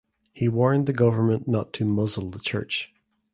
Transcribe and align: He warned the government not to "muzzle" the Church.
He 0.33 0.47
warned 0.49 0.87
the 0.87 0.93
government 0.93 1.47
not 1.47 1.73
to 1.73 1.85
"muzzle" 1.85 2.31
the 2.31 2.39
Church. 2.39 2.91